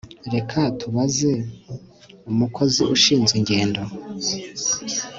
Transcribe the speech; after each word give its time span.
reka 0.33 0.59
tubaze 0.79 1.31
umukozi 2.31 2.81
ushinzwe 2.95 3.35
ingendo 3.41 3.81